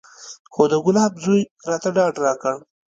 [0.53, 2.55] خو د ګلاب زوى راته ډاډ راکړ.